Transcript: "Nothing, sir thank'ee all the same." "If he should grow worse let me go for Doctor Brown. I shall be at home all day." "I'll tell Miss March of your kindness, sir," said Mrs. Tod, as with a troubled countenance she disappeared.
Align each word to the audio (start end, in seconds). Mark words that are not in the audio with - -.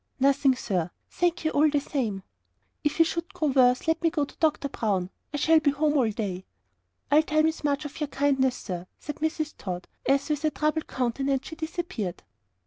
"Nothing, 0.19 0.55
sir 0.55 0.89
thank'ee 1.11 1.51
all 1.51 1.69
the 1.69 1.79
same." 1.79 2.23
"If 2.83 2.97
he 2.97 3.03
should 3.03 3.31
grow 3.35 3.49
worse 3.49 3.87
let 3.87 4.01
me 4.01 4.09
go 4.09 4.25
for 4.25 4.33
Doctor 4.39 4.67
Brown. 4.67 5.11
I 5.31 5.37
shall 5.37 5.59
be 5.59 5.69
at 5.69 5.77
home 5.77 5.93
all 5.95 6.09
day." 6.09 6.47
"I'll 7.11 7.21
tell 7.21 7.43
Miss 7.43 7.63
March 7.63 7.85
of 7.85 7.99
your 8.01 8.07
kindness, 8.07 8.55
sir," 8.57 8.87
said 8.99 9.17
Mrs. 9.17 9.53
Tod, 9.59 9.87
as 10.07 10.27
with 10.29 10.43
a 10.43 10.49
troubled 10.49 10.87
countenance 10.87 11.45
she 11.47 11.55
disappeared. 11.55 12.23